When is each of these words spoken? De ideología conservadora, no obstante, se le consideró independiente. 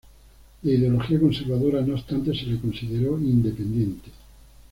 De 0.63 0.71
ideología 0.71 1.19
conservadora, 1.19 1.81
no 1.83 1.93
obstante, 1.93 2.33
se 2.33 2.47
le 2.47 2.59
consideró 2.59 3.19
independiente. 3.19 4.09